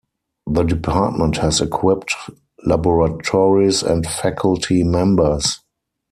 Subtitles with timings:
[0.47, 2.15] The department has equipped
[2.65, 5.59] laboratories and faculty members.